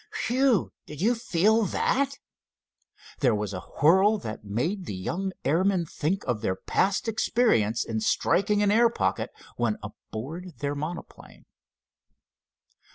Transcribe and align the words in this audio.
"Whew! 0.25 0.71
did 0.87 0.99
you 0.99 1.13
feel 1.13 1.61
that!" 1.65 2.17
There 3.19 3.35
was 3.35 3.53
a 3.53 3.61
whirl 3.83 4.17
that 4.17 4.43
made 4.43 4.87
the 4.87 4.95
young 4.95 5.31
airmen 5.45 5.85
think 5.85 6.23
of 6.23 6.41
their 6.41 6.55
past 6.55 7.07
experience 7.07 7.83
in 7.85 7.99
striking 7.99 8.63
an 8.63 8.71
air 8.71 8.89
pocket 8.89 9.29
when 9.57 9.77
aboard 9.83 10.57
their 10.57 10.73
monoplane. 10.73 11.45